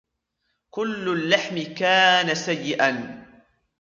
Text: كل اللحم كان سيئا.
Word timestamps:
كل 0.69 1.09
اللحم 1.09 1.73
كان 1.75 2.35
سيئا. 2.35 3.23